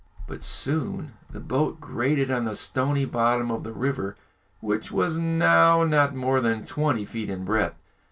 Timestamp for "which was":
4.59-5.19